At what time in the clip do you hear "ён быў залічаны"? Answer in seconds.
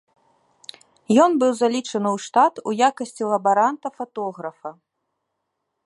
1.25-2.09